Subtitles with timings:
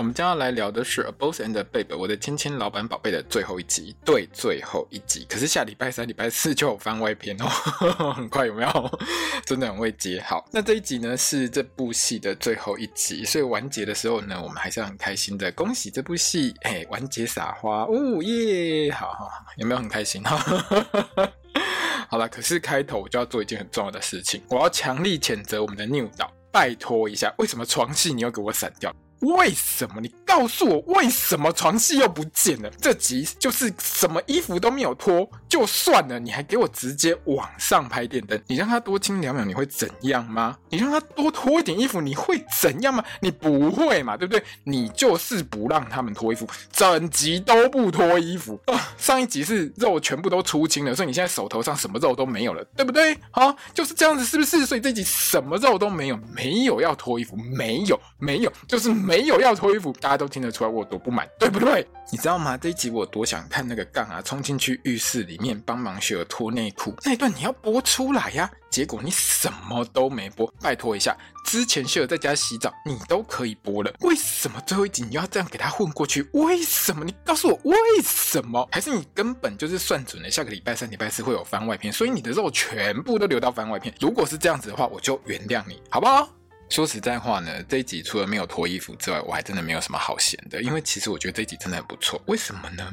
[0.00, 5.26] 我们将要来聊的是《A Boss and Babe》我的亲亲老板宝贝的最后一集，对，最后一集。
[5.28, 7.44] 可是下礼拜三、礼拜四就有番外篇哦，
[8.14, 8.98] 很快有没有？
[9.44, 10.42] 真的很会接好。
[10.50, 18.90] 那这一集呢是这部戏的最后一集，所以完结的时候呢，我们还是很开心的，恭喜这部戏哎完结撒花哦耶！
[18.92, 19.28] 好好，
[19.58, 20.24] 有没有很开心？
[22.08, 28.90] 好了，可是开头我就要做一件很重要的事情，我要强力谴责我们的 New 导，拜托一下，为什么床戏你要给我闪掉？
[29.20, 30.00] 为什么？
[30.00, 32.70] 你告诉我，为什么床戏又不见了？
[32.80, 40.56] 这集就是什么衣服都没有脱，就算了，你还给我直接往上拍电灯，你让他多亲两秒，你会怎样吗？
[40.68, 43.04] 你让他多脱一点衣服，你会怎样吗？
[43.18, 44.40] 你不会嘛，对不对？
[44.62, 48.94] 你就是不让他们脱衣服，整集都不脱衣服啊！
[48.96, 53.18] 上一集是肉全部都出清了，所以你现在手头上什么肉都没有了，对不对？
[53.32, 54.64] 好，就是这样子，是不是？
[54.64, 58.94] 所以这集什么肉都没有，没有要脱衣服，没有，没有，就是。
[59.00, 61.86] 没有要脱衣服，大家都听得出来我有多不满，对不对？
[62.12, 62.56] 你知道吗？
[62.56, 71.16] 这一集我多想看那个杠啊，冲进去浴室里面帮忙雪儿脱内裤那一段，你要播出来呀、结果你什么都没播，拜托一下，
[71.46, 76.28] 之前雪儿在家洗澡你都可以播了，为什么最后一集你要这样给他混过去？
[76.32, 77.04] 为什么？
[77.04, 78.68] 你告诉我为什么？
[78.72, 83.94] 还是你根本就是算准了下个礼拜三、礼拜四会有番外篇，所以你的肉全部都留到番外篇？
[84.00, 86.28] 如果是这样子的话，我就原谅你，好不好？
[86.70, 90.62] 说实在话呢，这一集除了没有脱衣服之外，我还真的没有什么好嫌的。
[90.62, 92.22] 因为其实我觉得这一集真的很不错。
[92.26, 92.88] 为什么呢？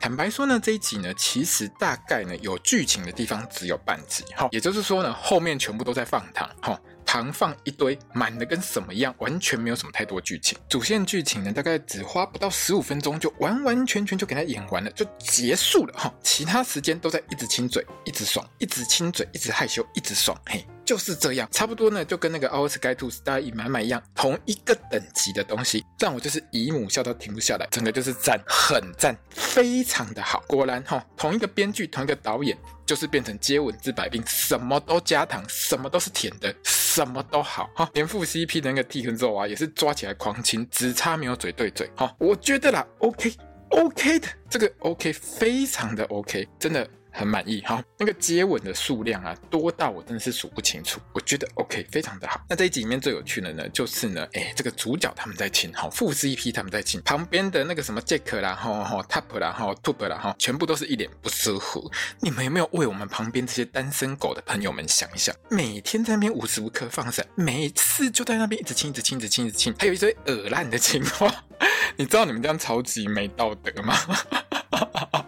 [0.00, 10.58] 坦白说呢，这一集呢，其实大概呢有剧情的地方只有半集，哈，也就是说呢，后面全部都在放糖，哈，糖放一堆，满的跟什么一样，完全没有什么太多剧情。
[10.68, 16.12] 主线剧情呢，大概只花不到十五分钟，就完完全全就给他演完了，就结束了，哈。
[16.20, 20.66] 其他时间都在一直亲嘴，一直爽，一直亲嘴，一直害羞，一直爽，嘿。
[20.90, 30.42] 就是这样，差不多呢，就跟那个《Our Sky to Star》一买买一样，同一个等级的东西，让我就是姨母笑到停不下来，整个就是赞，很赞，非常的好。
[30.48, 37.88] 果然哈，同一个编剧，同一个导演，就是变成接吻治百病，什么都加糖，什么都是甜的，什么都好哈。
[37.94, 42.12] 连副 CP 的那个蒂肯肉啊，也是抓起来狂亲，只差没有嘴对嘴哈。
[42.18, 43.32] 我觉得啦，OK
[43.68, 46.84] OK 的，这个 OK 非常的 OK，真的。
[47.12, 51.00] 很满意哈，那个接吻的数量啊，多到我真的是数不清楚。
[51.12, 52.40] 我觉得 OK，非常的好。
[52.48, 61.90] 那这一集里面最有趣的呢，就是呢，哎，这个主角他们在亲，哈，副 CP 他们在亲，旁边的那个什么 Jack 啦，哈哈，Top 啦，哈，Top 啦，哈，全部都是一脸不舒服。
[62.20, 65.34] 你们有没有为我们旁边这些单身狗的朋友们想一想？
[65.50, 71.32] 每天在那边无时无刻放闪，每次就在那边一直亲，一直亲，一直亲，一直亲，还有一堆恶烂的情话，
[71.96, 73.94] 你知道你们这样超级没道德吗？
[73.94, 75.26] 哈哈哈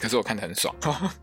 [0.00, 0.74] 可是我看得很爽，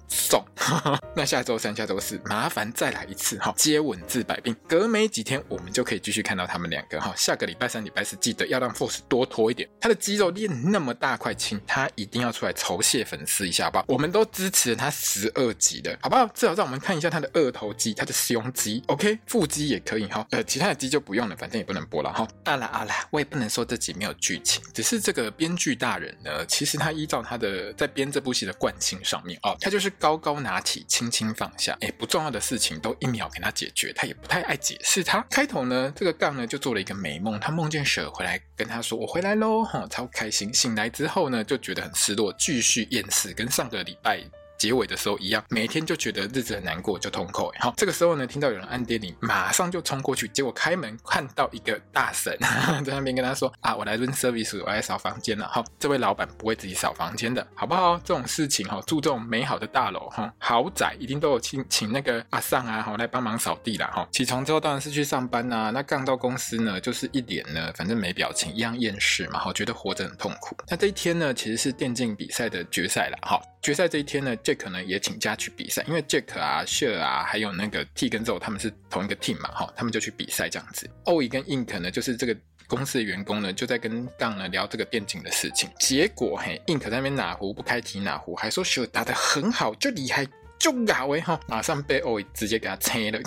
[0.07, 0.45] 爽。
[1.15, 4.55] 那下周三、下周四，麻烦再来一次哈，接吻治百病。
[4.67, 7.11] 隔没几天，我们就可以继续看到他们两个哈。
[7.15, 13.83] 下个礼拜三、礼拜四，记得要让 Force 多拖一点，他的肌肉练那么大块，请他一定要出来酬谢粉丝一下，吧？
[13.87, 16.27] 我们都支持他十二集的，好不好？
[16.33, 20.27] 至少让我们看一下他的二头肌、他的胸肌，OK，腹肌也可以哈。
[20.31, 22.27] 呃，其他的肌就不用了，反正也不能播了哈。
[22.43, 35.01] 啊啦啊啦，我也不能说这集没有剧情，只是这个编剧大人呢，其实他依照他的在编这部戏的惯性上面、哦，他就是高高拿起，轻轻放下，哎，不重要的事情都一秒给他解决，他也不太爱解释。
[35.01, 40.53] 他开头呢，这个杠呢就做了一个美梦，他梦见蛇回来跟他说：“我回来喽！”哈，超开心。
[40.53, 44.21] 醒来之后呢，就觉得很失落，继续厌世，跟上个礼拜。
[44.57, 47.51] 结尾的时候一样，每天就觉得日子很难过，就痛苦。
[47.59, 52.35] 好，这个时候呢，听到有人按电铃，马上就冲过去，结果开门看到一个大神
[52.83, 57.97] 在那边跟他说：“啊，我来 room service，我来扫房间了。”哈，这位老板不会自己扫房间的，好不好？
[57.99, 63.87] 这种事情哈，住这种美好的大楼哈，豪宅一定都有请请那个阿桑啊，哈，来帮忙扫地啦。
[63.93, 65.71] 哈，起床之后当然是去上班呐。
[65.73, 69.39] 那刚到公司呢，就是一脸呢，反正没表情，一样厌世嘛。
[69.39, 70.55] 哈，觉得活着很痛苦。
[70.67, 73.17] 那这一天呢，其实是电竞比赛的决赛了。
[73.21, 73.39] 哈。
[73.59, 80.89] 决赛这一天呢，Jack 呢也请假去比赛，因为 Jack 啊、Share 啊，还有那个 T 跟 Zo 他们是同一个 team 嘛，哈，他们就去比赛这样子。
[81.05, 82.35] Oi 跟 Ink 呢，就是这个
[82.67, 85.69] 公司的员工呢，就在跟杠呢聊这个电竞的事情。
[85.79, 90.25] 结果嘿，Ink 在那边哪壶不开提哪壶，还说 Share 打得很好，就厉害，
[90.57, 93.19] 就搞哎哈，马上被 Oi 直接给他拆了。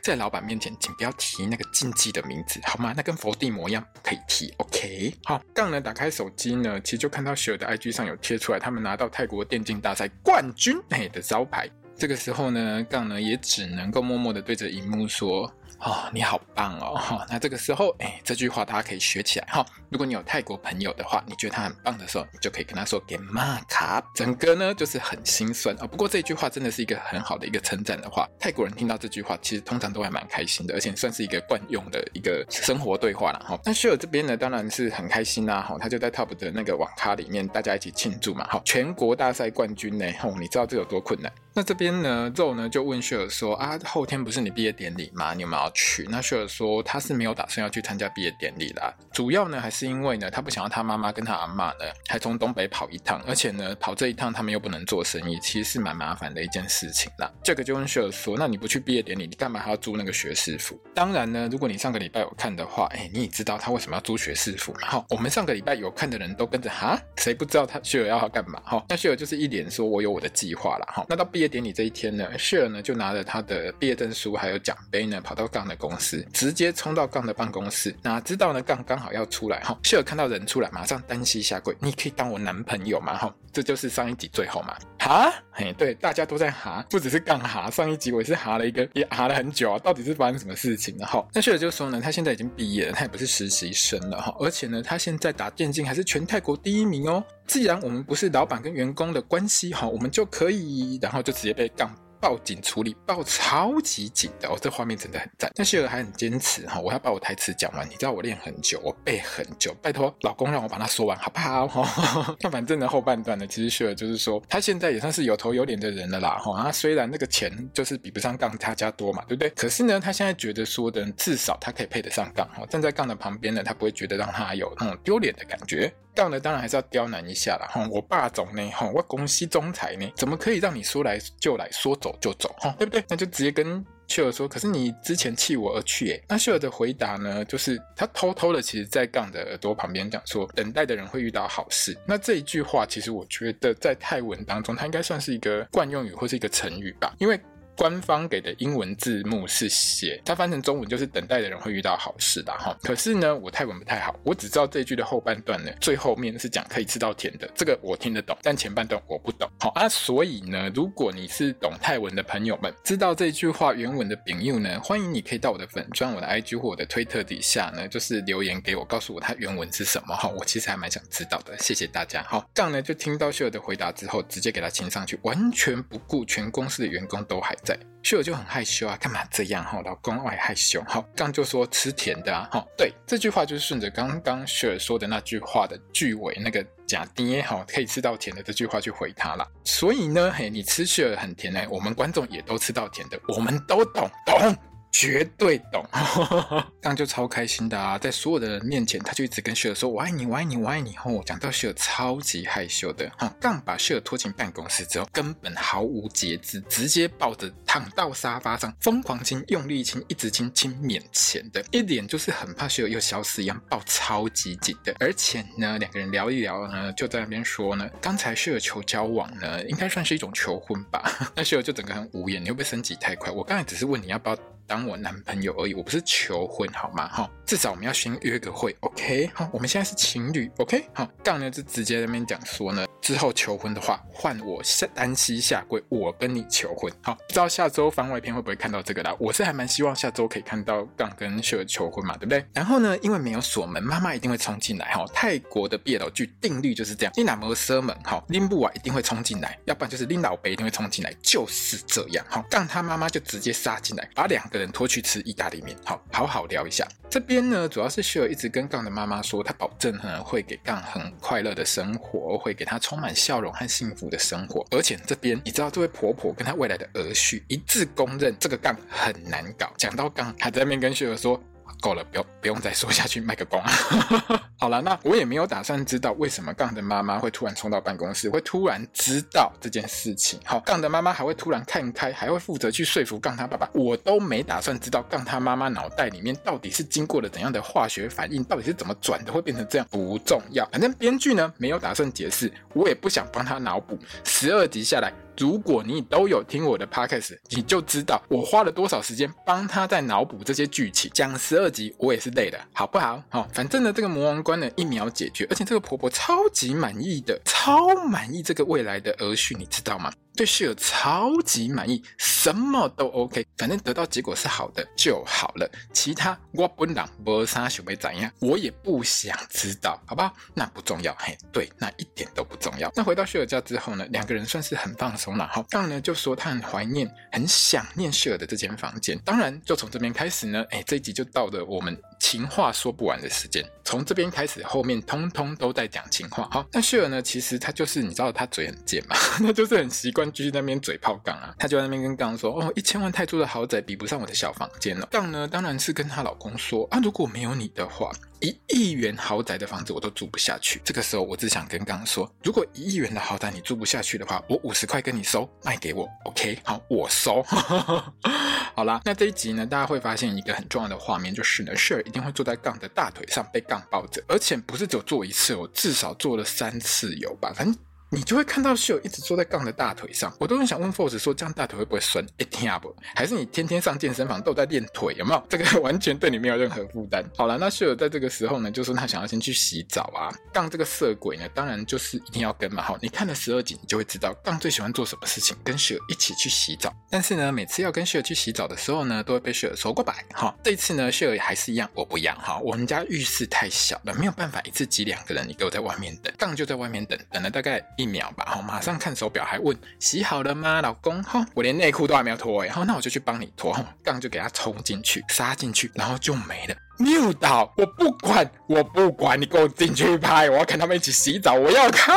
[0.00, 2.94] 在老板面前，请不要提那个禁忌的名字，好吗？
[2.96, 4.52] 那跟佛地魔一样，不可以提。
[4.58, 5.42] OK，好。
[5.52, 11.68] 杠呢，打开手机呢，其实就看到雪儿的 IG 上有贴出来，他们拿到泰国电竞大赛冠军哎的招牌。
[11.96, 15.52] 这个时候呢，杠呢也只能够默默的对着荧幕说。
[15.84, 16.94] 哦，你好棒哦！
[16.94, 19.66] 哈，那这个时候，哎，这句话大家可以学起来哈。
[19.90, 24.00] 如果你有泰国朋友的话，你觉得他很棒的时候，你就可以跟他说给玛卡。
[24.14, 25.86] 整个呢就是很心酸啊。
[25.86, 28.28] 不过这句话真的是一个很好的一个称赞的话。
[28.38, 33.58] 泰国人听到这句话，其实通常都还蛮开心的，而且算是一个惯用的一个生活对话了哈。
[33.64, 35.60] 那秀儿这边呢，当然是很开心啦。
[35.62, 38.44] 哈，他就在 Top 的那个网咖里面，大家一起庆祝嘛。
[38.44, 41.32] 哈，全国大赛冠军呢，吼，你知道这有多困难？
[41.54, 45.34] 那这边呢，肉呢就问雪儿说啊，后天不是你毕业典礼吗？
[45.34, 46.06] 你有没有要去？
[46.10, 57.30] 那雪儿说他是没有打算要去参加毕业典礼的，主要呢还是因为呢，他不想要他妈妈跟他阿嬷呢还从东北跑一趟，而且呢跑这一趟他们又不能做生意，其实是蛮麻烦的一件事情啦。
[57.42, 60.80] 这个就问雪儿说，那你不去毕业典礼，你干嘛还要租那个学士服？
[60.94, 64.88] 当然呢，如果你上个礼拜有看的话，哎，你也知道他为什么要租学士服嘛。
[64.88, 68.58] 好，我们上个礼拜有看的人都跟着哈，谁不知道他雪儿要干嘛？
[68.64, 70.86] 哈，那雪儿就是一脸说我有我的计划啦。
[70.90, 72.38] 哈，那到毕毕业典礼这一天呢？
[72.38, 77.92] 谢尔呢，就拿着他的毕业证书还有奖杯呢，跑到杠的公司，直接冲到杠的办公室。
[78.00, 79.76] 哪知道呢，杠刚好要出来哈。
[79.82, 84.76] 谢尔看到人出来，马上单膝下跪：“你可以当我男朋友吗？”哈，这就是上一集最后嘛。
[85.04, 87.68] 哈，嘿，对，大家都在哈，不只是杠哈。
[87.68, 89.76] 上一集我也是哈了一个，也哈了很久啊。
[89.80, 91.04] 到底是发生什么事情了？
[91.04, 97.20] 哈，那雪儿就说呢，他现在已经毕业了，他也不是实习生了哈，而且呢，他现在打电竞还是全泰国第一名哦。
[97.48, 101.92] 既然我们不是老板跟员工的关系哈，我们就可以，然后就直接被杠。
[102.22, 105.50] 报警处理，报超级紧的哦，这画面真的很赞。
[105.56, 107.84] 但雪儿还很坚持哈，我要把我台词讲完。
[107.90, 111.68] 你知道我练很久，我背很久，拜托老公让我把它说完好不好？
[112.40, 116.62] 那反正呢，后半段呢，其实雪儿就是说，他现在也算是有头有脸的人了啦哈。
[116.62, 119.50] 他虽然那个钱就是比不上杠他家多嘛，对不对？
[119.50, 125.92] 可是呢，他现在觉得说的至少他可以配得上杠哈，站在杠的旁边呢，他不会觉得让他有那种丢脸的感觉。
[126.14, 127.68] 杠呢，当然还是要刁难一下啦。
[127.70, 127.88] 哈。
[127.90, 133.04] 我霸总呢，哈，我公司总裁呢，怎么可以让你说来就来说走就走，哈，对不对？
[133.08, 134.46] 那就直接跟秀儿说。
[134.46, 141.96] 可是你之前弃我而去，诶，那秀儿的回答呢，就是他偷偷的，其实在杠的耳朵旁边讲说，等待的人会遇到好事。
[142.06, 147.40] 那这一句话，其实我觉得在泰文当中，它应该算是一个惯用语或是一个成语吧，因为。
[147.76, 152.76] 官方给的英文字幕是写，它翻成中文就是等待的人会遇到好事的哈。
[152.82, 159.48] 可是呢，我泰文不太好，我只知道这句的后半段呢，最后面是讲可以吃到甜的，这个我听得懂，但前半段我不懂。
[159.58, 170.28] 好啊，所以呢，如果你是懂泰文的朋友们，知道这句话原文的饼用呢，欢迎你可以到我的粉专、我的 IG 或我的推特底下呢，就是留言给我，告诉我它原文是什么哈。
[170.28, 172.22] 我其实还蛮想知道的，谢谢大家。
[172.24, 177.71] 好，这样呢就听到秀儿的回答之后，直接给他亲上去，完全不顾全公司的员工都还在。
[178.02, 179.80] 秀儿就很害羞啊，干嘛这样哈？
[179.84, 180.82] 老公爱害羞。
[180.88, 189.46] 好，刚就说吃甜的啊，哈，对，这句话就是顺着刚刚秀儿说的那句话的句尾那个假爹哈，可以吃到甜的这句话去回他了。
[189.64, 194.71] 所以呢，嘿，你吃秀儿很甜呢，我们观众也都吃到甜的，我们都懂懂。
[194.92, 195.84] 绝对懂，
[196.80, 197.96] 这样就超开心的啊！
[197.98, 214.94] 在所有的人面前，他就一直跟雪儿说：“我爱你，我爱你，我爱你。”吼，讲到雪儿超级害羞的，哈，刚把雪儿拖进办公室之后，根本毫无节制，直接抱着躺到沙发上，疯狂亲，用力亲，一直亲，亲面前的，一脸就是很怕雪儿又消失一样，抱超级紧的。
[215.00, 221.02] 而且呢，两个人聊一聊呢，就在那边说呢，刚才雪儿求交往呢，应该算是一种求婚吧？
[221.34, 223.32] 那雪儿就整个很无言，你会不会升级太快？
[223.32, 224.38] 我刚才只是问你要不要。
[224.66, 227.08] 当我男朋友而已，我不是求婚，好吗？
[227.08, 229.30] 哈，至少我们要先约个会，OK？
[229.34, 230.84] 好，我们现在是情侣，OK？
[230.94, 236.92] 好，杠呢就直接在那边讲说呢，之后求婚的话，换我下单膝下跪，我跟你求婚。
[237.02, 239.14] 好，不知道下周番外篇会不会看到这个啦？
[239.18, 242.44] 我是还蛮希望下周可以看到杠跟秀儿求婚嘛，对不对？
[242.54, 244.92] 然后呢，因为没有锁门，妈妈一定会冲进来。
[244.92, 252.24] 哈，泰国的毕业老剧定律就是这样，你哪没锁门，哈，拎不完一定会冲进来，要不然就是拎老北一定会冲进来，就是这样。
[252.28, 256.86] 好，杠他妈妈就直接杀进来，把两个人拖去吃意大利面，好好好聊一下。
[257.10, 264.64] 这边呢，主要是秀儿一直跟杠的妈妈说，她保证呢会给杠很快乐的生活，会给他充满笑容和幸福的生活。
[264.70, 269.72] 而且这边你知道，这位婆婆跟她未来的儿婿一致公认，这个杠很难搞。
[269.76, 271.42] 讲到杠，还在那边跟秀儿说。
[271.80, 273.62] 够了，不用不用再说下去，卖个关。
[274.58, 280.38] 好了，那我也没有打算知道为什么杠的妈妈会突然冲到办公室，会突然知道这件事情。
[280.44, 283.68] 好，杠的妈妈还会突然看开，还会负责去说服杠他爸爸。
[283.72, 290.64] 我都没打算知道杠他妈妈脑袋里面到底是经过了怎样的化学反应，到底是怎么转的会变成这样，不重要。
[290.66, 293.98] 反正编剧呢没有打算解释，我也不想帮他脑补。
[294.24, 295.12] 十二集下来。
[295.38, 301.10] 如果你都有听我的 podcast，你就知道我花了多少时间帮他在脑补这些剧情。
[301.14, 303.22] 讲十二集，我也是累的，好不好？
[303.28, 310.12] 好，反正呢，这个魔王关呢一秒解决，而且这个婆婆超级满意的，超满意这个未来的儿婿，你知道吗？
[310.34, 315.70] 对室友超级满意，什么都 OK，反正得到结果是好的就好了。
[315.92, 320.32] 其他我本人没啥想要怎样，我也不想知道，好吧？
[320.54, 322.90] 那不重要，嘿，对，那一点都不重要。
[322.96, 325.46] 那回到室友家之后呢，两个人算是很放松了。
[325.52, 329.18] 好，刚呢就说他很怀念、很想念室友的这间房间。
[329.24, 333.62] 当然，就从这边开始呢，哎，这一集就到了我们情话说不完的时间。
[333.84, 336.48] 从这边开始，后面通通都在讲情话。
[336.50, 340.21] 好，那秀儿呢，其实他就是你知道他嘴很贱嘛， 他就是很习惯。
[340.30, 356.58] 继续在那边嘴炮杠啊，他就在那边跟杠说：“哦，一千万泰铢的豪宅比不上我的小房间了。”杠呢，当然是跟她老公说：“啊，如果没有你的话，一亿元豪宅的房子我都住不下去。”这个时候，我只想跟杠说：“如果一亿元的豪宅你住不下去的话，我五十块跟你收，卖给我，OK？
[356.64, 357.42] 好，我收。
[358.74, 367.52] 好啦，那这一集呢，大家会发现一个很重要的画面，就是呢，Cher 一定会坐在杠的大腿上，被杠抱着，而且不是只有做一次，我至少做了三次有吧？
[367.54, 367.76] 反正。
[368.14, 372.22] 你就会看到秀一直坐在杠的大腿上，我都很想问 Force 说，这样大腿会不会酸？
[372.36, 372.94] 一听不？
[373.14, 375.14] 还是你天天上健身房都在练腿？
[375.16, 375.42] 有没有？
[375.48, 377.24] 这个完全对你没有任何负担。
[377.38, 380.28] 好了，那秀在这个时候呢，就说他想要先去洗澡啊。
[380.52, 382.82] 杠这个色鬼呢，当然就是一定要跟嘛。
[382.82, 386.94] 好，你看了十二集，你就会知道杠最喜欢做什么事情，跟秀一起去洗澡。
[387.08, 390.22] 但是呢，每次要跟秀去洗澡的时候呢，都会被秀说过百。
[390.34, 392.38] 哈，这一次呢，秀还是一样，我不一样。
[392.38, 396.30] 哈，我们家浴室太小了，没有办法一次挤两个人，你给我在外面等。
[396.36, 398.44] 杠就在外面等，等了大概一秒吧。
[398.46, 398.80] 哈，马？
[398.80, 401.22] 上看手表还问洗好了吗，老公？
[401.22, 403.72] 哈，我连内裤都还没有脱哎，好，那我就去帮你脱。
[404.02, 406.74] 杠就给他冲进去，杀进去，然后就没了。
[407.02, 412.14] 扭倒，我不管，我不管，你给我进去拍，我要看他们一起洗澡，我要看。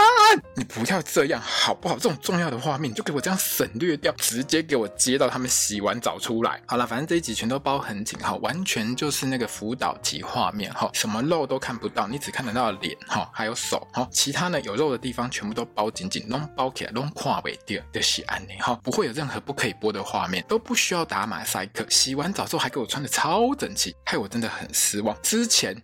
[0.56, 1.96] 你不要这样，好不好？
[1.96, 6.62] 这种重要的画面，就给我这样省略掉，直接给我接到他们洗完澡出来。
[6.68, 21.86] 好了，反正这一集全都包很紧哈，完全就是那个辅导级画面哈，什么肉都看不到，你只看得到脸哈，还有手哈，其他呢有肉的地方全部都包紧紧，弄包起来，弄跨尾掉的洗安内哈，不会有任何不可以播的画面，都不需要打马赛克。
[21.90, 25.18] 洗完澡之后还给我穿的超整齐，害我真的很死亡。
[25.24, 25.76] 之前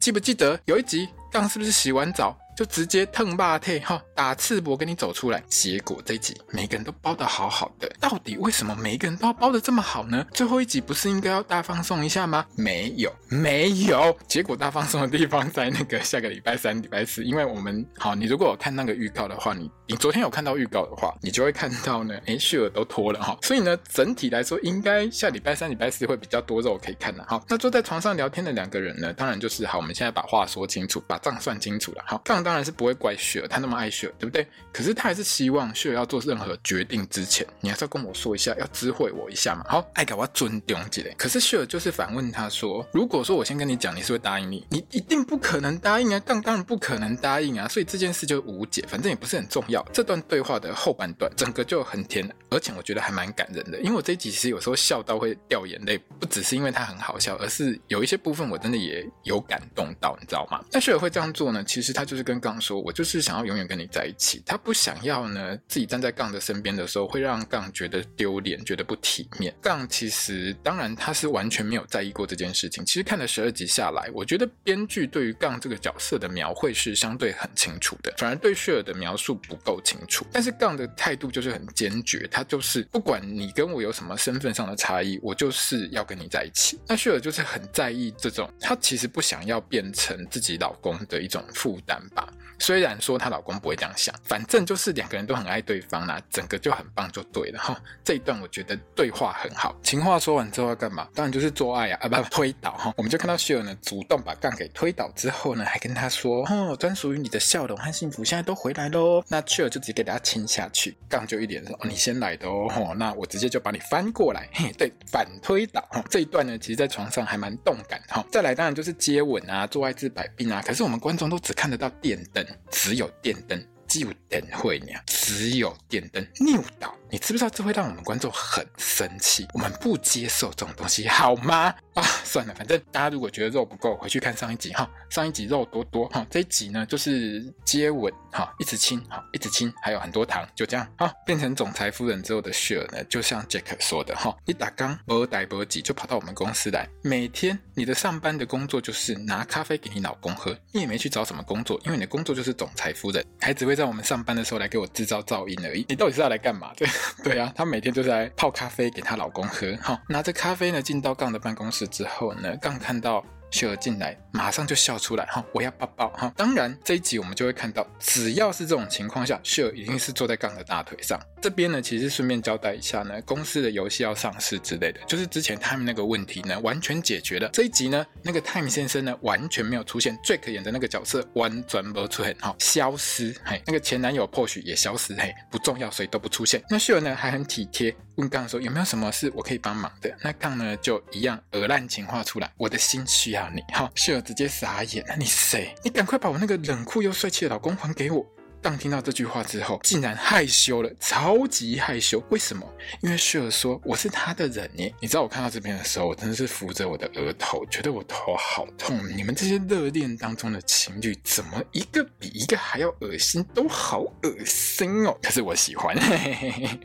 [0.00, 2.36] 记不记得有一集，刚是不是洗完澡？
[2.58, 5.40] 就直接腾霸退哈，打赤膊跟你走出来。
[5.46, 10.26] 结果这一集每个人都包得好好的，到底为什么每个人都包得这么好呢？
[10.34, 12.44] 最后一集不是应该要大放送一下吗？
[12.56, 14.18] 没有，没有。
[14.26, 23.38] 结果大放送的地方在那个下个礼拜三、礼拜四，因为我们好，你如果有看那个预告的话，你你昨天有看到预告的话，你就会看到呢，哎，旭儿都脱了哈。
[23.40, 27.24] 所以呢，整体来说，应该下礼拜三、礼拜四会比较多肉可以看的。
[27.28, 32.02] 好，那坐在床上聊天的两个人呢，当然就是好，我们现在把话说清楚，把账算清楚了。
[32.04, 32.47] 好，这样。
[32.48, 34.46] 当然是不会怪雪儿，他那么爱雪儿，对不对？
[34.72, 39.66] 可是他还是希望雪儿要做任何决定之前，你还是要跟我说一下，要知会我一下嘛。
[39.68, 41.12] 好，爱给我尊重起来。
[41.18, 44.66] 可是雪儿就是反问他说：“如果说我先跟你讲，你是会答应你？
[44.70, 46.18] 你一定不可能答应啊！
[46.20, 47.68] 当当然不可能答应啊！
[47.68, 53.78] 所以这件事就无解，反正也不是很重要。”这段对话的后半段，整个就很甜，而且我觉得还蛮感人的。
[53.80, 60.64] 因为我这一集其实有时候笑到会掉眼泪，不只是因为他很好笑，而是有一些部分我真的也有感动到，你知道吗？
[60.72, 61.62] 那雪儿会这样做呢？
[61.62, 62.37] 其实他就是跟。
[62.38, 69.54] 杠说：“我就是想要永远跟你在一起。”他不想要呢，自己站在杠的身边的时候，会让杠觉得丢脸，觉得不体面。
[69.60, 72.84] 杠其实当然他是完全没有在意过这件事情。
[72.84, 80.26] 其实看了十二集下来，我觉得编剧对于杠这个角色的描绘是相对很清楚的，反而对雪儿的描述不够清楚。
[80.32, 86.78] 但是杠的态度就是很坚决，他就是不管你跟我有什么身份上的差异，我就是要跟你在一起。
[86.86, 92.28] 那雪儿就是很在意这种，她其实不想要变成自己老公的一种负担吧。
[92.60, 97.80] 虽然说她老公不会这样想，反正就是两个人都很爱对方啦，整个就很棒就对了哈。
[98.02, 99.76] 这一段我觉得对话很好。
[99.80, 101.06] 情话说完之后要干嘛？
[101.14, 102.92] 当然就是做爱啊，啊不推倒哈。
[102.96, 109.22] 我们就看到希尔呢主动把杠给推倒之后呢，还跟他说哦，专属于你的笑容和幸福现在都回来喽。
[109.28, 115.80] 那希尔就直接给他亲下去，杠就一脸说哦，你先来的哦，那我直接就把你翻过来，嘿，对，反推倒。
[116.10, 118.26] 这一段呢，其实在床上还蛮动感哈。
[118.32, 120.60] 再来当然就是接吻啊，做爱治百病啊。
[120.66, 122.42] 可是我们观众都只看得到电灯。
[122.70, 124.92] 只有电灯，就等会呢，
[125.28, 126.94] 只有电灯，扭倒。
[127.10, 129.46] 你知不知道这会让我们观众很生气？
[129.54, 131.74] 我们不接受这种东西，好吗？
[131.94, 134.88] 啊，算了，反正大家如果觉得肉不够，回去看上一集哈。
[135.10, 141.10] 上一集肉多多哈，这一集呢就是接吻哈，一直亲哈，一直亲，还有很多糖，就这样哈。
[141.24, 155.84] 变成总裁夫人之后的雪儿呢，就像杰克说的哈，一打刚不带不急就跑到我们公司来，每天你的上班的工作就是拿咖啡给你老公喝，你也没去找什么工作，因为你的工作就是总裁夫人，还只会在我们上班的时候来给我制造噪音而已。
[155.88, 156.72] 你到底是要来干嘛？
[156.76, 156.88] 对
[157.22, 159.76] 对啊，她每天就是来泡咖啡给她老公喝。
[159.80, 163.24] 好，拿着咖啡呢进到杠的办公室之后呢，杠看到。
[163.50, 165.42] 秀儿进来，马上就笑出来哈！
[165.54, 166.30] 我要抱抱哈！
[166.36, 171.18] 当然，这一集我们就会看到，只要是这种情况下，秀儿一定是坐在杠的大腿上。
[171.40, 177.48] 这边呢，其实顺便交代一下呢，公司的游戏要上市之类的，就是之前 Time 那个问题呢，完全解决了。
[177.52, 186.62] 这一集呢，那个 Time 先生呢，完全没有出现，Drake 演的那个角色完全没出现，哈，消失，嘿，那个前男友 Porsche 也消失，嘿，不重要，所以都不出现。
[186.68, 190.12] 那秀儿呢，还很体贴，问杠说有没有什么事我可以帮忙的？
[190.22, 195.74] 那杠呢，就一样鹅烂情话出来，我的心需要你，哈，秀儿直接傻眼，那你谁？
[195.84, 198.26] 你赶快把我那个冷酷又帅气的老公还给我。
[198.60, 202.22] 当听到这句话之后，竟然害羞了，超级害羞。
[202.30, 202.66] 为什么？
[203.02, 204.92] 因为秀儿说我是他的人耶。
[205.00, 209.00] 你知道我看到这边的时候，我真的是扶着我的额头，觉得我头好痛。
[209.16, 215.16] 你们这些热恋当中的情侣，怎么一个比一个还要恶心，都好恶心哦。
[215.22, 215.96] 可是我喜欢。
[215.96, 216.80] 嘿嘿嘿。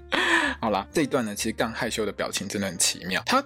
[0.62, 3.22] 好啦，这一段呢，其实刚害羞的表情真的很奇妙。
[3.26, 3.44] 他。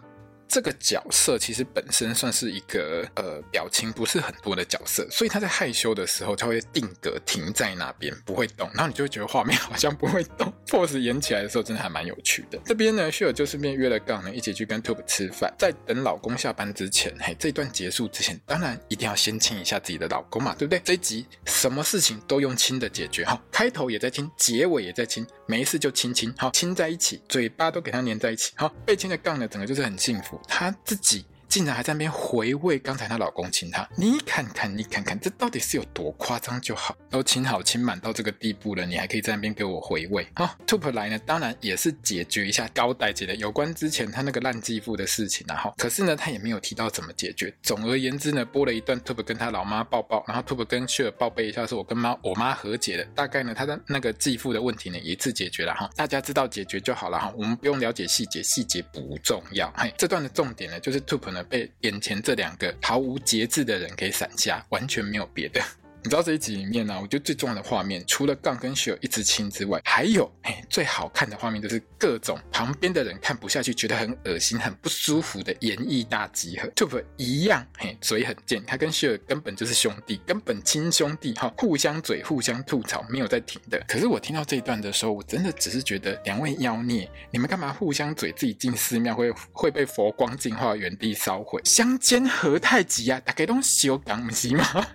[0.48, 10.52] 这个角色其实本身算是一个呃表情不是很多的角色，所以他在害羞的时候，他会定格停在那边不会动，然后你就会觉得画面好像不会动。
[10.68, 12.60] pose 演起来的时候真的还蛮有趣的。
[12.66, 20.82] 这边呢，秀儿就顺便约了杠呢一起去跟 Tube 吃饭，在等老公下班之前，嘿，这段结束之前，当然一定要先亲一下自己的老公嘛，对不对？
[20.84, 30.37] 这一集什么事情都用亲的解决，哈，开头也在亲，结尾也在亲，没事就亲亲，好，亲在一起，嘴巴都给他粘在一起，好，被亲的杠呢，整个就是很幸福。
[30.48, 36.96] 他自己竟然还在那边回味刚才她老公亲她，你看看，你看看，这到底是有多夸张就好？
[37.10, 40.28] 都亲好亲满到这个地步了，你还可以在那边给我回味？
[40.36, 45.56] 好，Tup 来呢，当然也是解决一下高代姐的有关之前她那个烂继父的事情啊。
[45.56, 47.54] 哈，可是呢，他也没有提到怎么解决。
[47.64, 53.06] 总而言之呢，播了一段 Tup 跟他老妈抱抱，然后 Tup 跟秀儿报备一下，说我跟妈我妈和解了。
[53.16, 55.90] 大概呢，他的那个继父的问题呢，一次解决了哈。
[55.96, 59.72] 大家知道解决就好了哈，我们不用了解细节，细节不重要。
[59.78, 65.62] 嘿，这段的重点呢，就是 Tup 呢被眼前这两个毫无节制的人给闪瞎，完全没有别的。
[66.04, 76.70] 你知道这一集里面呢、我觉得最重要的画面，除了杠跟秀一直亲之外，还有嘿最好看的画面就是各种旁边的人看不下去，觉得很恶心、很不舒服的演绎大集合。
[76.70, 83.78] Tube 一样嘿嘴很贱，他跟秀根本就是兄弟，根本亲兄弟哈，互相嘴、互相吐槽，没有在停的。
[83.88, 88.32] 可是我听到这一段的时候，我真的只是觉得两位妖孽，你们干嘛互相嘴？
[88.32, 93.20] 自己进寺庙会会被佛光净化，原地烧毁，相煎何太急啊？
[93.26, 94.88] 大家都修港不是吗？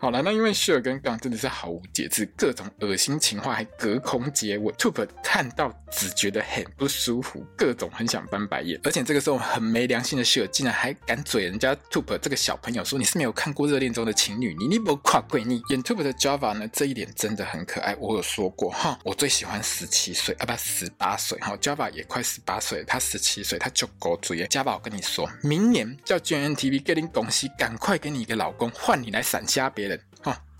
[0.00, 8.80] 好了，那因为秀儿跟杠真的是毫无节制，各种恶心情话还隔空接吻，Tup 看到只觉得很不舒服，各种很想翻白眼。
[8.84, 17.96] 而且这个时候很没良心的秀儿竟然还敢嘴人家 Tup 这个小朋友说，你是没有看过热恋中的情侣，你你不跨闺你演 Tup 的 Java 呢，这一点真的很可爱。
[17.98, 24.46] 我有说过哈，我最喜欢十七岁啊不十八岁哈，Java 也快十八岁，他十七岁，他就够嘴。
[24.46, 29.87] Java 我跟你说，明年叫 GMMTV 给你恭喜，赶快给你一个老公，换你来闪瞎别人。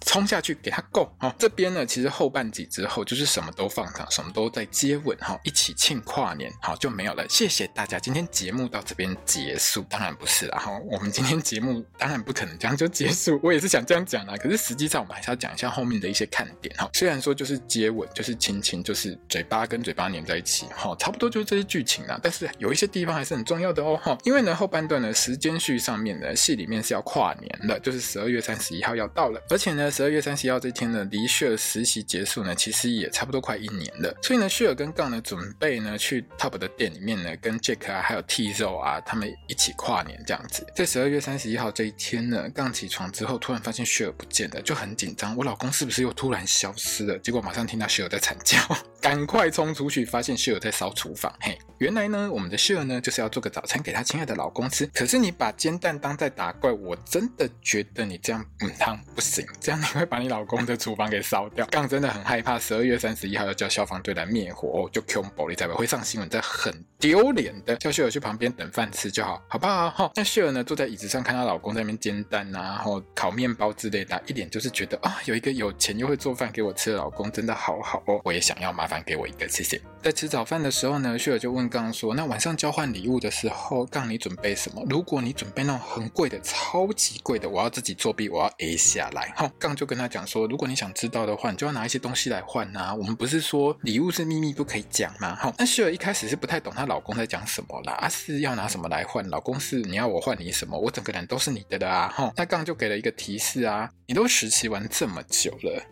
[0.07, 7.27] 冲下去给他够哈，这边呢，其实后半集之后就是什么都放上，什么都在接吻哈，一起庆跨年，好就没有了。
[7.29, 16.89] 谢谢大家，今天节目到这边结束，当然不是啦哈，我们今天节目当然不可能这样就结束，我也是想这样讲啦，可是实际上我们还是要讲一下后面的一些看点哈。
[16.95, 29.88] 虽然说就是接吻，就是亲亲，就是嘴巴跟嘴巴粘在一起哈，差不多就是这些剧情啦，但是有一些地方还是很重要的哦哈，因为呢后半段呢时间序上面呢戏里面是要跨年的，就是十二月三十一号要到了，而且呢。
[29.91, 34.15] 十二月三十一号这天呢，离秀儿实习结束呢，其实也差不多快一年了。
[34.23, 40.67] 所以呢，秀儿跟杠呢，准备呢去 Top 的店里面呢，跟 Jack 啊，还有 T 肉啊，他们一起跨年这样子。
[40.75, 45.37] 在十二月三十一号这一天呢，杠起床之后，突然发现秀儿不见了，就很紧张。
[45.37, 47.19] 我老公是不是又突然消失了？
[47.19, 48.59] 结果马上听到秀儿在惨叫，
[49.01, 51.33] 赶快冲出去，发现秀儿在烧厨房。
[51.41, 54.87] 嘿，原来呢，我们的秀儿呢，就是要做个早餐给她亲爱的老公吃。
[54.87, 59.78] 可是你把煎蛋当在打怪，我真的觉得你这样嗯，汤不行，这样。
[59.79, 61.67] 你会把你老公的厨房给烧掉。
[61.67, 67.77] 杠真的很害怕，十二月三十一号要叫消防队来灭火哦，就 Q 宝利在会上新闻，这很丢脸的。
[67.77, 69.91] 叫秀儿去旁边等饭吃就好，好不好？
[69.91, 78.21] 哈，那秀儿呢，坐在椅子上看她老公在那边煎蛋啊，然后烤面包之类的，一脸就是觉得啊，有一个有钱又会做饭给我吃的老公，真的好好哦。
[78.25, 79.81] 我也想要，麻烦给我一个，谢谢。
[80.03, 84.85] 在吃早饭的时候呢，秀儿就问杠说：“那晚上交换礼物的时候，杠你准备什么？
[84.89, 92.95] 如果你准备那种很贵的、超级贵的，我要自己作弊，我要 A 下来。”哈，就跟他讲说：“如果你想知道的话，你就要拿一些东西来换啊。
[92.95, 99.27] 我们不是说礼物是秘密不可以讲吗？”哈，那秀儿一开始是不太懂她老公在讲什么啦，啊，是要拿什么来换？
[99.29, 100.79] 老公是你要我换你什么？
[100.79, 102.09] 我整个人都是你的的啊！
[102.09, 105.83] 哈，那刚就给了一个提示啊，你都实习完这么久了。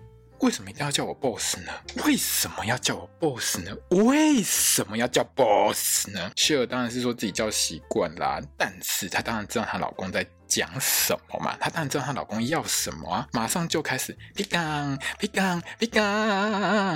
[0.41, 1.73] 为什么一定要叫我 boss 呢？
[2.05, 3.75] 为什么要叫我 boss 呢？
[3.91, 6.31] 为什么要叫 boss 呢？
[6.37, 10.27] 谢尔当然是说自己叫习惯啦，但是她当然知道她老公在。
[10.49, 11.57] 讲什么嘛？
[11.61, 13.29] 她当然知道她老公要什么啊！
[13.33, 16.03] 马上就开始皮刚皮刚皮刚，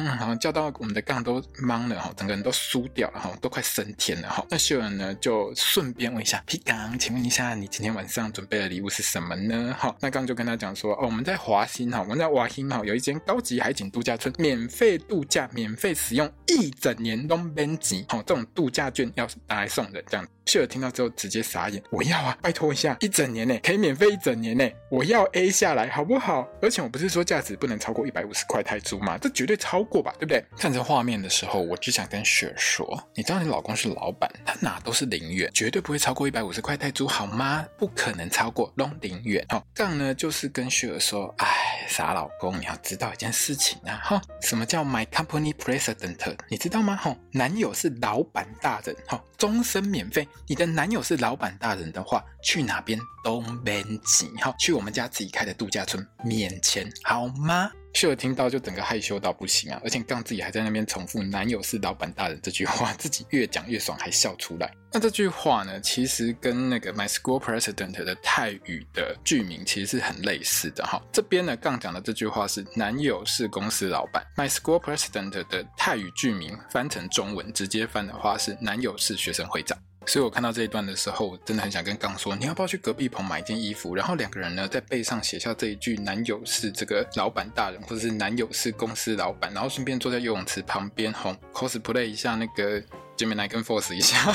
[0.04, 4.44] 然后叫到我们的杠都懵了哈，整个人都输掉了哈，都快升天了哈。
[4.48, 9.74] 那秀儿呢，就顺便问一下皮刚，请问一下，你今天晚上准备的礼物是什么呢？
[9.78, 20.26] 哈，那刚就跟他讲说，哦，我们在华欣哈，我们在华欣哈有一间高级海景度假村，免费度假，免费使用一整年都免钱，哈，这种度假券要拿来送人这样。
[20.50, 23.56] 雪儿听到之后直接傻眼，我要啊，拜托一下，一整年呢。
[23.62, 26.48] 可以免费一整年呢，我要 A 下来好不好？
[26.60, 29.16] 而且我不是说价值不能超过一百五十块泰铢吗？
[29.18, 30.44] 这绝对超过吧，对不对？
[30.58, 37.64] 看着画面的时候，我只想跟雪儿说，你知道你老公是老板，他哪都是零元，绝对不会超过一百五十块泰铢，好吗？
[37.78, 39.46] 不可能超过龙零元。
[39.50, 41.46] 好，杠呢就是跟雪儿说，哎，
[41.86, 46.34] 傻老公，你要知道一件事情啊，哈，什么叫 My Company President？
[46.48, 46.96] 你知道吗？
[46.96, 50.26] 哈，男友是老板大人，哈，终身免费。
[50.46, 53.40] 你的男友是老板大人的话，去哪边都。
[53.64, 57.70] 免钱，好，去我们家自己开的度假村免钱，好吗？
[57.94, 64.72] 秀儿听到就整个害羞到不行啊，而且杠自己还在那边重复“男友是老板大人”这句话，自己越讲越爽，还笑出来。
[64.92, 71.02] 那这句话呢，其实跟那个 My School President 的泰语的剧名其实是很类似的哈。
[71.12, 79.76] 这边呢，杠讲的这句话是“男友是公司老板 ”，My School President 的泰语剧名翻成中文直接翻的话是“男友是学生会长”。
[80.06, 92.82] 所以我看到这一段的时候，我真的很想跟刚说，你要不要去隔壁棚买一件衣服，然后两个人呢在背上写下这一句“男友是这个老板大人”或者是“男友是公司老板”，然后顺便坐在游泳池旁边，吼 cosplay 一下那个
[93.16, 94.34] Gemini 跟 Force 一下。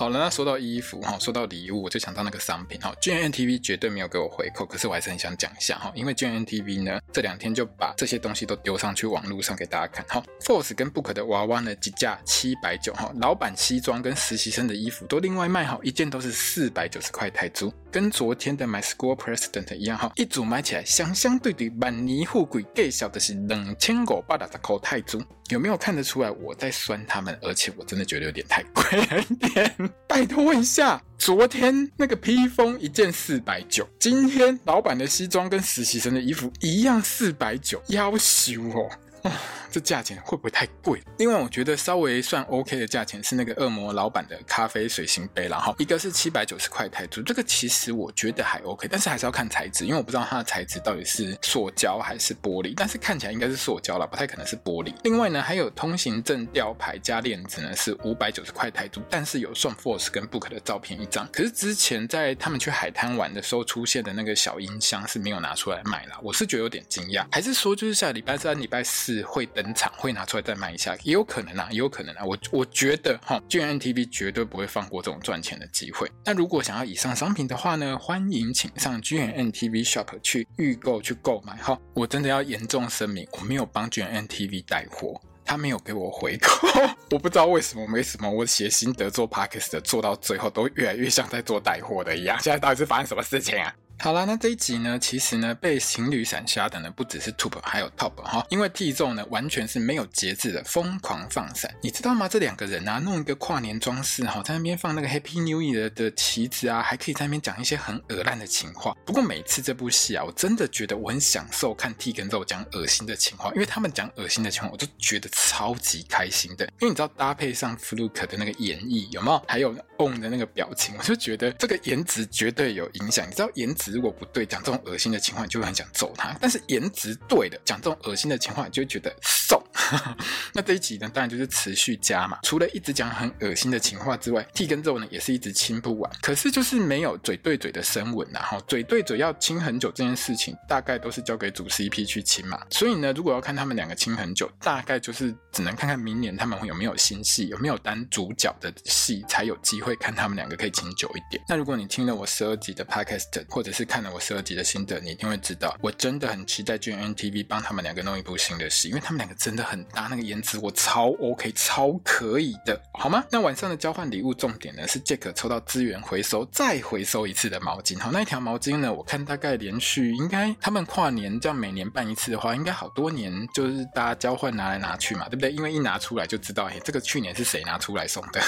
[0.00, 2.90] 好了，那说到衣服哈，说到礼物，我就想到那个商品哈。
[3.02, 10.24] GMMTV 绝对没有给我回扣，可是我还是很想讲一下哈，因为 GMMTV 呢这两天就把这些东西都丢上去网络上给大家看哈。
[10.40, 25.22] Force 跟 Book 的娃娃呢，几价七百九哈，老板西装跟实习生的衣服都另外卖哈，一件都是四百九十块泰铢，跟昨天的 My School President 一样哈，一组买起来相相对对，万年富贵计小的是两千五百六十块泰铢。
[25.50, 27.36] 有没有看得出来我在酸他们？
[27.42, 29.90] 而且我真的觉得有点太贵了一点。
[30.06, 38.88] 拜托问一下，昨天那个披风一件四百九，今天老板的西装跟实习生的衣服一样四百九，要死哦。
[39.70, 41.00] 这价钱会不会太贵？
[41.18, 54.92] 另外，我觉得稍微算 OK 的价钱是那个恶魔老板的咖啡随行杯啦，哈，一个是七百九十块泰铢，这个其实我觉得还 OK，但是还是要看材质，因为我不知道它的材质到底是塑胶还是玻璃，但是看起来应该是塑胶啦，不太可能是玻璃。
[55.04, 61.28] 另外呢，还有通行证吊牌加链子呢，是五百九十块泰铢，但是有送 Force 跟 Book 的照片一张。
[61.30, 72.24] 可是之前在他们去海滩玩的时候出现的那个小音箱是没有拿出来卖啦，我是觉得有点惊讶，还是说就是下礼拜三、礼拜四是会登场会拿出来再卖一下，也有可能啊，也有可能啊。
[72.24, 76.10] 我我觉得哈，GMMTV 绝对不会放过这种赚钱的机会。
[76.24, 81.78] 那如果想要以上商品的话呢，欢迎请上 GMMTV Shop 去预购去购买哈。
[81.94, 86.68] 我真的要严重声明，我没有帮 GMMTV 带货，他没有给我回扣。
[87.10, 92.38] 我不知道为什么，为什么我写心得做 Podcast 的做到最后都越来越像在做带货的一样。
[92.40, 93.74] 现在到底是发生什么事情啊？
[94.02, 102.26] 好啦，那这一集呢，其实呢，被情侣闪瞎的呢，不只是 Tube，还有 Top 哈，因为 T 咒呢，完全是没有节制的疯狂放闪，你知道吗？
[102.26, 108.96] 这两个人啊，弄一个跨年装饰哈，在那边放那个 Happy New Year 的旗子啊，还可以在那边讲一些很恶烂的情话。
[109.04, 116.64] 不过每次这部戏啊，我真的觉得我很享受看 T 跟咒讲恶心的情话，因为他们讲恶心的情话，我就觉得超级开心的。
[116.80, 119.44] 因为你知道搭配上 Fluke 的那个演绎有没有？
[119.46, 123.28] 还有 On 的那个表情，我就觉得这个颜值绝对有影响。
[123.28, 123.89] 你知道颜值？
[123.90, 126.36] 如果不对，讲这种恶心的情况，你就会很想揍他。
[126.40, 129.62] 但是颜值对的，讲这种恶心的情况，你就会觉得 送。
[130.54, 132.38] 那这一集呢，当然就是持续加嘛。
[132.42, 136.10] 除了一直讲很恶心的情话之外，T 跟咒呢也是一直亲不完。
[136.20, 142.60] 可是就是没有嘴对嘴的深吻，然后嘴对嘴要亲很久这件事情，大概都是交给主 CP 去亲嘛。
[142.70, 151.42] 所以呢，如果要看他们两个亲很久，大概就是只能看看明年他们有没有新戏，有没有当主角的戏，才有机会看他们两个可以亲久一点。
[151.48, 163.24] 那如果你听了我十二集的 Podcast，或者是看了我十二集的心得，你一定会知道，我真的很期待 GNTV 帮他们两个弄一部新的戏，因为他们两个真的很搭，那个颜值我超 OK，超可以的，好吗？
[163.30, 175.52] 那晚上的交换礼物重点呢是杰克抽到资源回收再回收一次的毛巾，好，那一条毛巾呢，我看大概连续应该他们跨年这样每年办一次的话，应该好多年就是大家交换拿来拿去嘛，对不对？
[175.52, 178.40] 因为一拿出来就知道，哎，这个去年是谁拿出来送的。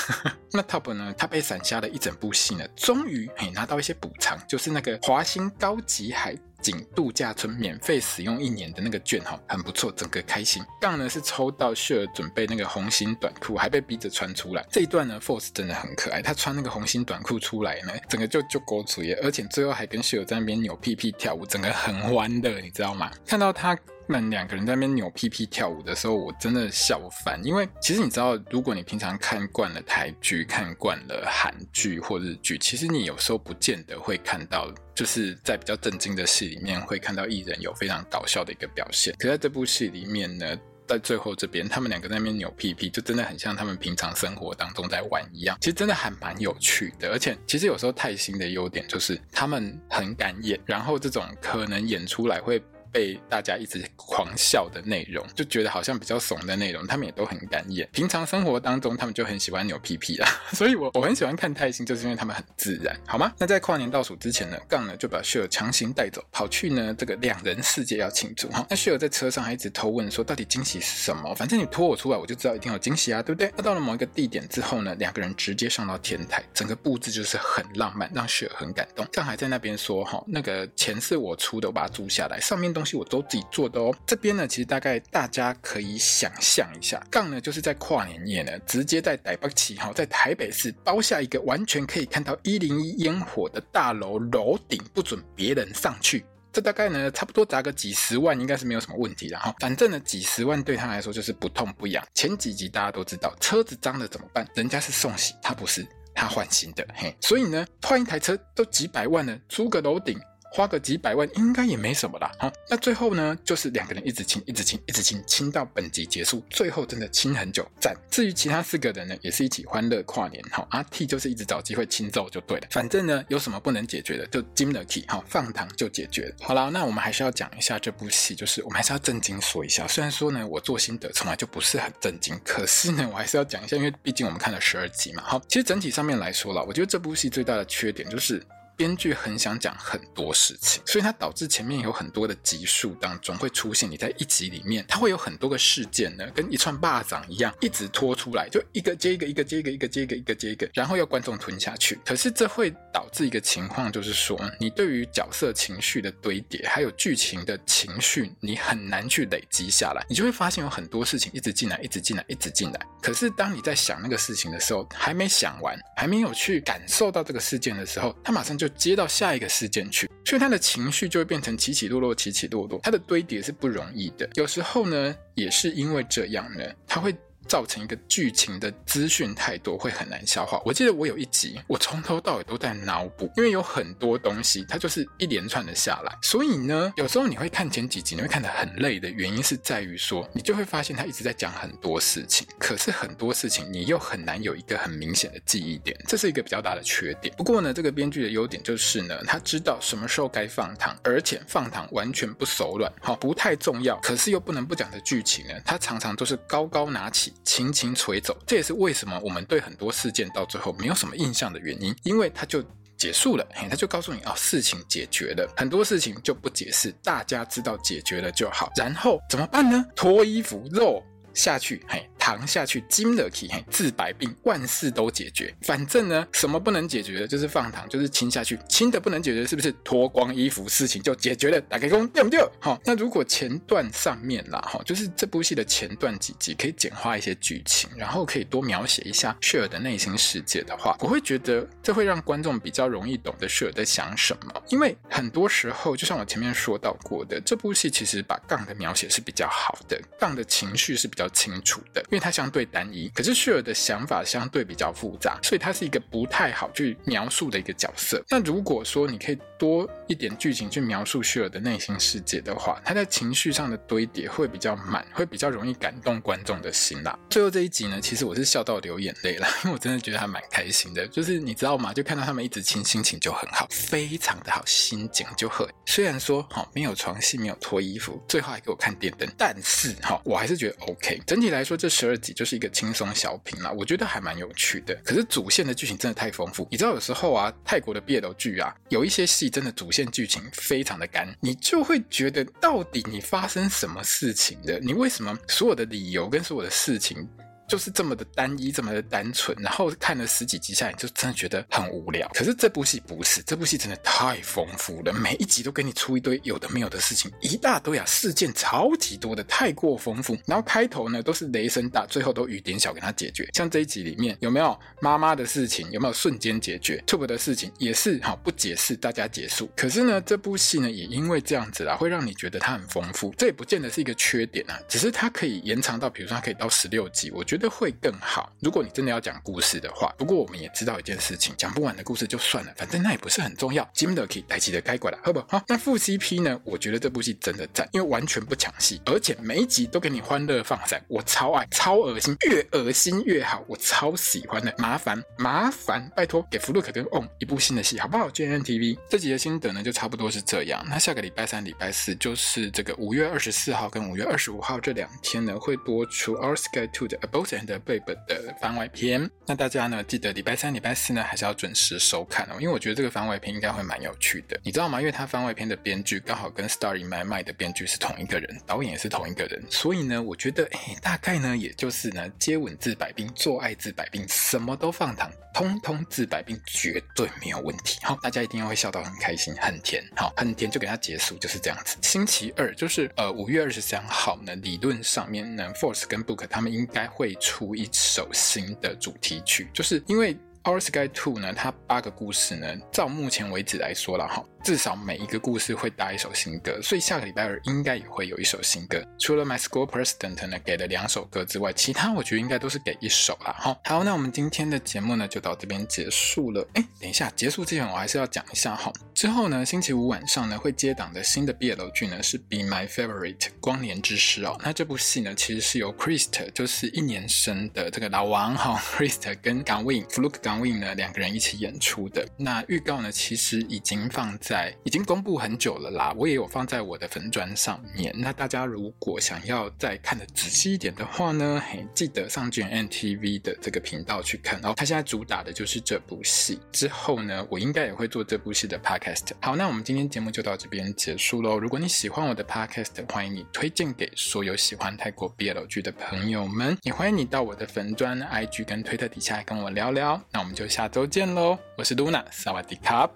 [0.53, 6.37] 那 Top 呢，他被闪瞎了一整部戏呢，终于哎拿到一些补偿，就是那个华星高级海。
[6.63, 10.63] 景度假村免费使用一年的那个券哈，很不错，整个开心。
[10.81, 14.65] 杠呢是抽到秀儿准备那个红心短裤，还被逼着穿出来。
[14.71, 23.11] 这一段呢，Force 真的很可爱，他穿那个红心短裤出来呢，整个就就勾主耶，而且最后还跟秀儿在那边扭屁屁跳舞，整个很欢乐，你知道吗？
[23.27, 23.77] 看到他。
[24.21, 27.41] 们两个人在那边扭屁屁跳舞的时候，我真的笑翻。
[27.45, 39.15] 因为其实你知道，如果你平常看惯了台剧、看惯了韩剧或日剧，其实你有时候不见得会看到，就是在比较正经的戏里面会看到艺人有非常搞笑的一个表现。
[39.19, 45.57] 可在这部戏里面呢，在最后这边，他们两个在那边扭屁屁，就真的很像他们平常生活当中在玩一样。
[45.61, 47.11] 其实真的还蛮有趣的。
[47.11, 52.63] 而且其实有时候泰星的优点就是他们很敢演，然后这种可能演出来会。
[52.93, 57.89] 被大家一直狂笑的内容，就觉得好像比较怂的内容，他们也都很敢演。
[57.93, 63.33] 平常生活当中，他们就很喜欢扭屁屁啦， 所以我我很喜欢看泰星，就是因为他们很自然，好吗？
[63.39, 68.67] 那在跨年倒数之前呢，杠呢就把雪强行带走，跑去呢这个两人世界要庆祝哈。
[68.69, 71.35] 那雪在车上还一直偷问说，到底惊喜是什么？
[71.35, 73.51] 反正你拖我出来，我就知道一定有惊喜啊，对不对？
[73.57, 79.07] 那到了某一个地点之后呢，两个人直接上到天台，整个布置就是很浪漫，让雪很感动。
[79.13, 83.69] 杠还在那边说哈，那个钱是我出的，我把它租下来，上面都东西我都自己做。
[83.69, 96.25] 的哦，这边呢，其实大概大家可以想象一下，杠呢就是在跨年夜呢，直接在台北市哈，在台北市包下一个完全可以看到一零一烟火的大楼楼顶，不准别人上去。
[96.53, 99.55] 这大概呢，差不多砸个几十万，应该是没有什么问题的哈。
[99.61, 102.05] 反正呢，几十万对他来说就是不痛不痒。
[102.15, 104.47] 前几集大家都知道，车子脏了怎么办？
[104.57, 106.85] 人家是送洗，他不是，他换新的。
[106.95, 110.19] 嘿，所以呢，换一台车都几百万呢，租个楼顶。
[110.53, 112.31] 花个几百万应该也没什么啦。
[112.39, 116.45] 好，那最后呢，就是两个人一直亲，一直亲，一直亲，亲到本集结束。
[116.51, 117.97] 最后真的亲很久，赞。
[118.11, 120.45] 至于其他四个人呢，也是一起欢乐跨年。
[120.51, 122.67] 好，阿 T 就是一直找机会亲揍就对了。
[122.71, 126.35] 反正呢，有什么不能解决的，就金了 key 好，放糖就解决了。
[126.43, 129.89] 好了，那我们还是要讲一下这部戏，就是我们还是要正经说一下。
[129.89, 135.23] 虽然说呢，我做心得从来就不是很正经，可是呢，我还是要讲一下，因为毕竟我们看了十二集嘛。
[135.25, 138.43] 好，其实整体上面来说啦，我觉得这部戏最大的缺点就是。
[138.77, 151.99] 编剧很想讲很多事情，所以它导致前面有很多的集数当中会出现，你在一集里面，它会有很多个事件呢，跟一串巴掌一样，一直拖出来，就一个接一个，一个接一个，一个接一个，一个接一个，然后要观众吞下去。
[152.05, 162.81] 可是这会导致一个情况，就是说，你对于角色情绪的堆叠，还有剧情的情绪，你很难去累积下来，你就会发现有很多事情一直进来，一直进来，一直进来。
[163.01, 168.62] 可是当你在想那个事情的时候，还没想完，还没有去感受到这个事件的时候，它马上就。
[168.63, 174.29] 就接到下一个事件去，所以他的情绪就会变成起起落落，起起落落，他的堆叠是不容易的。
[174.35, 177.13] 有时候呢，也是因为这样呢，他会。
[177.49, 180.61] 造成一个剧情的资讯太多，会很难消化。
[180.65, 186.19] 我记得我有一集，我从头到尾都在脑补，因为有很多东西，它就是一连串的下来。
[186.23, 197.35] 所以呢，有时候你会看前几集，你会看得很累的原因是在于说，你就会发现他一直在讲很多事情，可是很多事情你又很难有一个很明显的记忆点，这是一个比较大的缺点。
[197.37, 207.32] 不过呢，这个编剧的优点就是呢，他知道什么时候该放糖，而且放糖完全不手软，好，不太重要，可是又不能不讲的剧情呢，他常常都是高高拿起。
[207.45, 212.63] 轻轻吹走，这也是为什么我们对很多事件到最后没有什么印象的原因，因为它就
[212.97, 218.71] 结束了，嘿，他就告诉你、哦，事情解决了，很多事情就不解释，大家知道解决了就好。
[218.77, 219.85] 然后怎么办呢？
[219.97, 221.03] 脱衣服，肉
[221.35, 222.09] 下去，嘿。
[222.23, 225.53] 糖下去，金了起，嘿，治百病，万事都解决。
[225.63, 228.57] 反正呢，什么不能解决的，就是放糖，就是亲下去。
[228.69, 231.61] 亲的不能解决，是不是脱光衣服，事情就解决了？
[231.63, 232.49] 打开工，掉不掉？
[232.61, 244.63] 好，那如果前段上面啦，哈，就是这部戏的前段几集可以简化一些剧情，然后可以多描写一下雪儿的内心世界的话，我会觉得这会让观众比较容易懂得雪儿在想什么。
[244.69, 252.01] 因为很多时候，就像我前面说到过的，这部戏其实把杠的描写是比较好的，杠的情绪是比较清楚的。
[252.13, 258.23] 因为它相对单一，可是雪儿的想法相对比较复杂，所以他是一个不太好去描述的一个角色。
[258.29, 267.17] 那如果说你可以多一点剧情去描述雪儿的内心世界的话，他在情绪上的堆叠会比较满，会比较容易感动观众的心啦。
[267.31, 271.07] 最后这一集呢，其实我是笑到流眼泪了，因 为我真的觉得还蛮开心的。
[271.07, 271.95] 就是你知道吗？
[271.95, 275.65] 就看到他们一直亲，心情就很好，非常的好，心情就很。
[275.87, 281.23] 虽然说好没有床戏，没有脱衣服，最后还给我看电灯，但是哈，我还是觉得 OK。
[281.25, 284.93] 整体来说，这十二集就是一个轻松小品啦，我觉得还蛮有趣的。
[285.05, 294.81] 可是主线的剧情真的太丰富，你知道有时候啊，泰国的 BL 剧啊，有一些戏真的主线剧情非常的干，你就会觉得到底你发生什么事情的？
[294.81, 297.29] 你为什么所有的理由跟所有的事情？
[297.73, 302.29] 就是这么的单一，这么的单纯，然后看了十几集下来，就真的觉得很无聊。
[302.35, 310.37] 可是这部戏不是，这部戏真的太丰富了，每一集都给你出一堆有的没有的事情，一大堆啊，事件超级多的，太过丰富。
[310.45, 313.49] 然后开头呢都是雷声大，最后都雨点小，给他解决。
[313.55, 319.71] 像这一集里面有没有妈妈的事情，有没有瞬间解决？Tube 的事情也是好不解释，大家结束。
[319.75, 323.33] 可是呢，这部戏呢也因为这样子啦，会让你觉得它很丰富。
[323.39, 328.53] 这也不见得是一个缺点啊，只是它可以延长到，比如说它可以到十六集，我觉得会更好。
[328.61, 333.89] 如果你真的要讲故事的话，不过我们也知道一件事情，讲不完的故事就算了，反正那也不是很重要。
[333.93, 335.63] 金的可以带起的该过来，好不好？
[335.69, 336.61] 那副 CP 呢？
[336.65, 344.75] 我觉得这部戏真的赞，因为完全不抢戏，而且每一集都给你欢乐放闪，我超爱，超恶心，越恶心越好，我超喜欢的。
[344.79, 350.85] 麻烦麻烦，拜托给福禄克跟 On 一部新的戏，好不好？GMMTV 这集的心得呢，就差不多是这样。
[350.89, 359.29] 那下个礼拜三、礼拜四就是这个五月二十四号跟五月二十五号这两天呢，会播出 Our Sky Two 的 A Boss and a Babe 的番外篇。
[359.47, 365.01] 那大家呢，记得礼拜三、礼拜四呢，还是要准时收看哦，因为我觉得这个番外篇应该会蛮有趣的，你知道吗？
[365.01, 377.99] 因为它番外篇的编剧刚好跟 Star in My My 的编剧是同一个人，导演也是同一个人，所以呢，我觉得哎，大概呢，也就是呢，接吻治百病，做爱治百病，什么都放糖，通通治百病，绝对没有问题。
[378.03, 381.97] 好，大家一定要会笑到很开心，很甜，好，很甜就给它结束，就是这样子。
[382.03, 394.45] 星期二就是呃五月二十三号呢，理论上面呢，Force 跟 Book 他们应该会出一首新的主题曲，就是因为 Our Sky Two 呢，它八个故事呢，照目前为止来说了哈。
[394.63, 399.05] 至少每一个故事会搭一首新歌，所以下个礼拜二应该也会有一首新歌。
[399.19, 403.53] 除了 My School President 呢给了两首歌之外，其他我觉得应该都是给一首啦。
[403.59, 406.65] 哈，好，那我们今天的节目呢就到这边结束了。
[406.75, 408.93] 哎，等一下，结束之前我还是要讲一下哈。
[409.13, 414.57] 之后呢，星期五晚上呢会接档的新的 BL 剧呢是 Be My Favorite 光年之诗哦。
[414.63, 420.07] 那这部戏呢其实是由 Christ 就是一年生的这个老王哈 Christ 跟 Gawin
[420.53, 422.27] Fluk Gawin 呢两个人一起演出的。
[422.37, 424.75] 那预告呢其实已经放在。
[424.85, 428.13] 已经公布很久了啦，我也有放在我的粉砖上面。
[428.17, 434.75] 那大家如果想要再看得仔细一点的话呢，嘿，记得上 GMMTV 的这个频道去看哦。
[434.77, 436.59] 他现在主打的就是这部戏。
[436.73, 439.31] 之后呢，我应该也会做这部戏的 podcast。
[439.41, 441.59] 好，那我们今天节目就到这边结束喽。
[441.59, 446.77] 如果你喜欢我的 podcast，欢迎你推荐给所有喜欢泰国 BL 剧的朋友们。
[446.83, 450.21] 也欢迎你到我的粉砖、IG 跟推特底下跟我聊聊。
[450.31, 451.57] 那我们就下周见喽。
[451.77, 453.09] 我是露娜萨瓦迪卡。